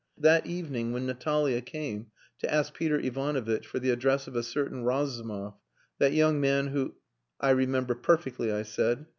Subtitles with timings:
[0.17, 2.07] That evening when Natalia came
[2.39, 5.53] to ask Peter Ivanovitch for the address of a certain Razumov,
[5.99, 6.95] that young man who..."
[7.39, 9.05] "I remember perfectly," I said.